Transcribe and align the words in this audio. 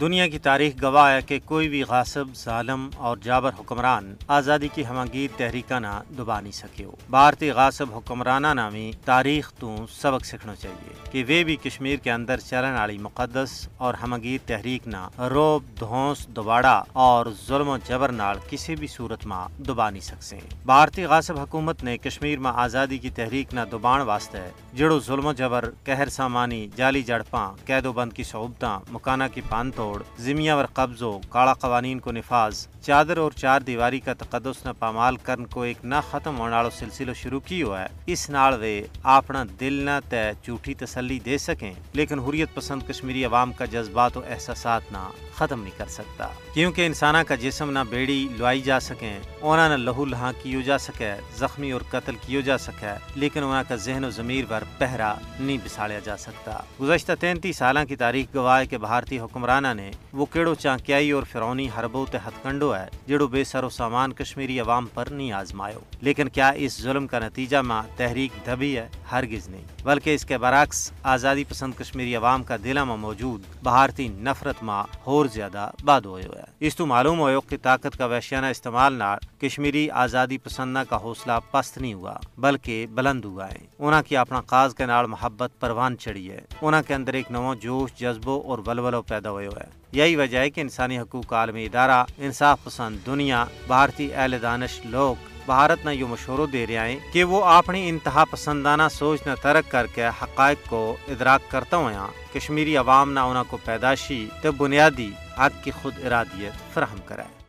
دنیا 0.00 0.26
کی 0.28 0.38
تاریخ 0.38 0.72
گواہ 0.82 1.10
ہے 1.10 1.20
کہ 1.26 1.38
کوئی 1.44 1.68
بھی 1.68 1.82
غاصب، 1.88 2.34
ظالم 2.36 2.88
اور 2.96 3.16
جابر 3.22 3.50
حکمران 3.58 4.12
آزادی 4.36 4.68
کی 4.74 4.84
ہمانگیر 4.86 5.36
تحریکہ 5.36 5.78
نہ 5.78 5.88
دبا 6.18 6.38
نہیں 6.40 6.52
سکے 6.52 6.84
ہو 6.84 6.94
بھارتی 7.10 7.50
غاصب 7.50 7.94
حکمرانہ 7.96 8.52
نامی 8.54 8.90
تاریخ 9.04 9.52
تو 9.58 9.74
سبق 9.90 10.24
سیکھنا 10.26 10.54
چاہیے 10.62 10.94
کہ 11.12 11.22
وہ 11.28 11.42
بھی 11.46 11.56
کشمیر 11.64 11.96
کے 12.02 12.10
اندر 12.10 12.40
چلن 12.40 12.74
والی 12.74 12.98
مقدس 12.98 13.52
اور 13.76 13.94
ہمانگیر 14.02 14.46
تحریک 14.46 14.88
نہ 14.88 15.08
روب، 15.30 15.62
دھونس 15.80 16.26
دوباڑا 16.36 16.82
اور 16.92 17.26
ظلم 17.46 17.68
و 17.68 17.76
جبر 17.88 18.12
نال 18.12 18.38
کسی 18.48 18.76
بھی 18.76 18.86
صورت 18.86 19.26
میں 19.26 19.46
دبا 19.64 19.88
نہیں 19.90 20.02
سکتے 20.02 20.38
بھارتی 20.64 21.04
غاصب 21.04 21.38
حکومت 21.38 21.84
نے 21.84 21.96
کشمیر 21.98 22.38
میں 22.38 22.52
آزادی 22.64 22.98
کی 22.98 23.10
تحریک 23.16 23.54
نہ 23.54 23.60
دبان 23.72 24.00
واسطے 24.10 24.42
جڑو 24.76 24.98
ظلم 25.06 25.26
و 25.26 25.32
جبر، 25.32 25.70
قہر 25.84 26.08
سامانی 26.08 26.66
جعلی 26.76 27.02
جڑپاں 27.02 27.46
قید 27.64 27.86
و 27.86 27.92
بند 27.92 28.12
کی 28.12 28.22
صعوبتاں، 28.24 28.78
مکانہ 28.92 29.24
کی 29.34 29.40
پان 29.48 29.70
توڑ، 29.84 30.02
زمیا 30.24 30.54
ور 30.56 30.64
قبضوں 30.74 31.18
کالا 31.28 31.52
قوانین 31.54 31.98
کو 32.00 32.12
نفاذ، 32.12 32.66
چادر 32.82 33.16
اور 33.16 33.32
چار 33.32 33.60
دیواری 33.60 33.98
کا 34.00 34.12
تقدس 34.18 34.64
نہ 34.66 34.70
پامال 34.78 35.16
کرن 35.22 35.46
کو 35.46 35.62
ایک 35.62 35.84
نہ 35.84 36.00
ختم 36.10 36.38
ہونے 36.38 36.54
والا 36.54 36.70
سلسلہ 36.78 37.12
شروع 37.12 37.40
کی 37.46 37.62
ہوا 37.62 37.80
ہے؟ 37.80 37.88
اس 38.12 38.28
نال 38.30 38.58
وے 38.60 38.74
اپنا 39.16 39.42
دل 39.60 39.74
نہ 39.86 39.98
تے 40.08 40.22
جھوٹی 40.44 40.74
تسلی 40.74 41.18
دے 41.24 41.38
سکیں، 41.38 41.72
لیکن 41.92 42.18
حریت 42.18 42.54
پسند 42.54 42.82
کشمیری 42.88 43.24
عوام 43.24 43.52
کا 43.52 43.64
جذبات 43.72 44.16
و 44.16 44.22
احساسات 44.28 44.92
نہ 44.92 45.08
ختم 45.36 45.62
نہیں 45.62 45.78
کر 45.78 45.88
سکتا۔ 45.88 46.28
کیونکہ 46.54 46.86
انسانہ 46.86 47.18
کا 47.28 47.34
جسم 47.34 47.70
نہ 47.70 47.78
بیڑی 47.90 48.26
لوائی 48.38 48.60
جا 48.62 48.80
سکیں 48.80 49.18
اونا 49.40 49.68
نہ 49.68 49.76
لہو 49.76 50.04
لہاں 50.04 50.32
کیو 50.42 50.60
جا 50.66 50.78
سکے، 50.78 51.12
زخمی 51.38 51.70
اور 51.70 51.80
قتل 51.90 52.16
کیو 52.26 52.40
جا 52.40 52.58
سکے، 52.58 52.92
لیکن 53.14 53.42
اونا 53.42 53.62
کا 53.68 53.76
ذہن 53.76 54.04
و 54.04 54.10
ضمیر 54.10 54.44
پر 54.48 54.64
پہرا 54.78 55.14
نہیں 55.40 55.58
بساڑیا 55.64 55.98
جا 56.04 56.16
سکتا۔ 56.16 56.58
گزشتہ 56.80 57.12
تینتیس 57.20 57.56
سالہ 57.56 57.78
کی 57.88 57.96
تاریخ 57.96 58.34
گواہ 58.34 58.58
ہے 58.60 58.66
کہ 58.66 58.78
بھارتی 58.78 59.18
حکمرانہ 59.18 59.68
نے 59.74 59.90
وہ 60.12 60.26
کیڑو 60.26 60.54
چانکیائی 60.54 61.10
اور 61.10 61.22
فرونی 61.22 61.68
حربو 61.78 62.04
تے 62.10 62.18
ہتھ 62.26 62.42
کنڈو 62.42 62.74
ہے، 62.76 62.86
جڑو 63.06 63.26
بے 63.26 63.44
سر 63.44 63.64
و 63.64 63.68
سامان 63.68 64.12
کشمیری 64.12 64.60
عوام 64.60 64.86
پر 64.94 65.06
نہیں 65.06 65.32
آزمایو 65.32 65.80
لیکن 66.00 66.28
کیا 66.28 66.48
اس 66.48 66.80
ظلم 66.82 67.06
کا 67.06 67.18
نتیجہ 67.18 67.56
ماں 67.56 67.82
تحریک 67.96 68.46
دبی 68.46 68.76
ہے؟ 68.76 68.88
ہرگز 69.12 69.48
نہیں۔ 69.48 69.64
بلکہ 69.84 70.14
اس 70.14 70.24
کے 70.24 70.38
برعکس، 70.38 70.90
آزادی 71.02 71.44
پسند 71.44 71.72
کشمیری 71.78 72.16
عوام 72.16 72.42
کا 72.42 72.56
دلہ 72.64 72.84
میں 72.84 72.96
موجود، 72.96 73.42
بھارتی 73.62 74.08
نفرت 74.08 74.62
ماں 74.62 74.84
اور 75.04 75.26
زیادہ 75.26 75.70
باد 75.84 76.00
ہوئے 76.00 76.26
ہوئے 76.26 76.42
اس 76.60 76.76
تو 76.76 76.86
معلوم 76.86 77.20
ہوئے 77.20 77.36
کہ 77.48 77.56
طاقت 77.62 77.98
کا 77.98 78.06
وحشیانہ 78.06 78.46
استعمال 78.46 78.92
نہ 78.92 79.16
کشمیری 79.40 79.90
آزادی 79.90 80.38
پسندہ 80.38 80.82
کا 80.88 80.96
حوصلہ 80.96 81.32
پست 81.50 81.78
نہیں 81.78 81.94
ہوا، 81.94 82.14
بلکہ 82.38 82.86
بلند 82.94 83.24
ہوا 83.24 83.48
ہے۔ 83.48 83.58
انہاں 83.78 84.02
کی 84.02 84.16
اپنا 84.16 84.40
قاز 84.40 84.74
کے 84.74 84.86
نال 84.86 85.06
محبت 85.06 85.50
پروان 85.60 85.98
چڑھی 85.98 86.30
ہے۔ 86.30 86.40
انہاں 86.62 86.82
کے 86.86 86.94
اندر 86.94 87.14
ایک 87.14 87.30
نو 87.30 87.54
جوش 87.54 88.00
جذبو 88.00 88.42
اور 88.46 88.58
ولولو 88.66 89.02
پیدا 89.02 89.30
ہوئے 89.30 89.46
ہوئے 89.46 89.63
یہی 89.92 90.16
وجہ 90.16 90.38
ہے 90.38 90.50
کہ 90.50 90.60
انسانی 90.60 90.98
حقوق 90.98 91.32
عالمی 91.32 91.64
ادارہ، 91.64 92.04
انصاف 92.18 92.64
پسند 92.64 93.06
دنیا، 93.06 93.44
بھارتی 93.66 94.14
اہل 94.14 94.36
دانش 94.42 94.80
لوگ، 94.84 95.28
بھارت 95.46 95.84
نہ 95.84 95.90
یہ 95.90 96.04
مشورہ 96.04 96.46
دے 96.46 96.66
رہے 96.66 96.90
ہیں 96.90 96.98
کہ 97.12 97.24
وہ 97.24 97.44
اپنی 97.44 97.88
انتہا 97.88 98.24
پسندانہ 98.30 98.82
سوچ 98.92 99.26
نہ 99.26 99.32
ترک 99.42 99.70
کر 99.70 99.86
کے 99.94 100.06
حقائق 100.22 100.68
کو 100.68 100.96
ادراک 101.08 101.50
کرتا 101.50 101.76
ہوا 101.76 102.06
کشمیری 102.32 102.76
عوام 102.76 103.12
نہ 103.12 103.20
انہوں 103.20 103.44
کو 103.50 103.58
پیداشی 103.64 104.26
تو 104.42 104.52
بنیادی 104.52 105.10
حق 105.38 105.64
کی 105.64 105.70
خود 105.70 106.04
ارادیت 106.04 106.74
فراہم 106.74 106.98
کرائے 107.06 107.43